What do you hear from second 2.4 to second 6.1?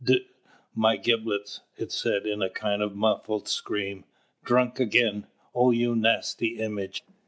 a kind of muffled scream. "Drunk again! Oh, you